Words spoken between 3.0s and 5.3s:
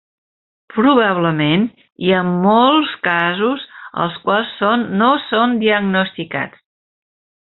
casos els quals no